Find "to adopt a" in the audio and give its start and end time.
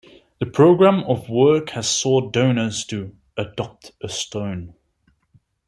2.85-4.09